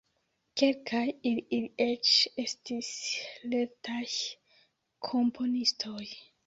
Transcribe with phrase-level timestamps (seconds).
[0.61, 1.01] Kelkaj
[1.31, 2.15] el ili eĉ
[2.45, 2.91] estis
[3.53, 4.03] lertaj
[5.11, 6.05] komponistoj.